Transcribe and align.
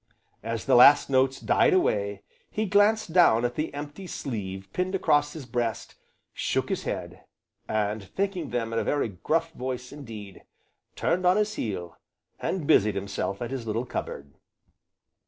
As 0.41 0.65
the 0.65 0.73
last 0.73 1.11
notes 1.11 1.39
died 1.39 1.75
away, 1.75 2.23
he 2.49 2.65
glanced 2.65 3.13
down 3.13 3.45
at 3.45 3.53
the 3.53 3.71
empty 3.71 4.07
sleeve 4.07 4.67
pinned 4.73 4.95
across 4.95 5.33
his 5.33 5.45
breast, 5.45 5.93
shook 6.33 6.69
his 6.69 6.85
head, 6.85 7.23
and 7.69 8.05
thanking 8.15 8.49
them 8.49 8.73
in 8.73 8.79
a 8.79 8.83
very 8.83 9.09
gruff 9.09 9.51
voice 9.51 9.91
indeed, 9.91 10.41
turned 10.95 11.23
on 11.23 11.37
his 11.37 11.53
heel, 11.53 11.99
and 12.39 12.65
busied 12.65 12.95
himself 12.95 13.43
at 13.43 13.51
his 13.51 13.67
little 13.67 13.85
cupboard. 13.85 14.33